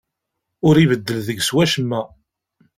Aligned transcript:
Ur 0.67 0.75
ibeddel 0.83 1.19
deg-s 1.27 1.49
wacemma. 1.55 2.01